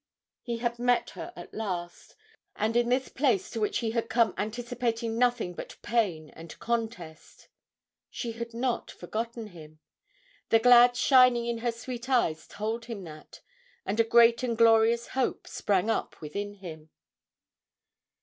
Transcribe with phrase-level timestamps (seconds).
[0.41, 2.15] He had met her at last,
[2.55, 7.49] and in this place to which he had come anticipating nothing but pain and contest...
[8.09, 9.79] she had not forgotten him
[10.49, 13.41] the glad shining in her sweet eyes told him that,
[13.85, 16.89] and a great and glorious hope sprang up within him.